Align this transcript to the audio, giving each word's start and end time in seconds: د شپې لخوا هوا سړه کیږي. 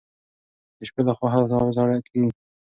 د 0.77 0.79
شپې 0.87 1.01
لخوا 1.07 1.27
هوا 1.35 1.69
سړه 1.77 1.97
کیږي. 2.07 2.31